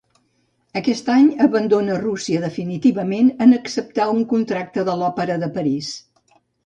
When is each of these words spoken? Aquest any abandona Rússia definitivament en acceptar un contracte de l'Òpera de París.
Aquest 0.79 1.09
any 1.15 1.27
abandona 1.47 1.97
Rússia 1.99 2.41
definitivament 2.45 3.29
en 3.47 3.53
acceptar 3.59 4.09
un 4.15 4.25
contracte 4.33 4.87
de 4.89 4.97
l'Òpera 5.03 5.37
de 5.45 5.51
París. 5.59 5.93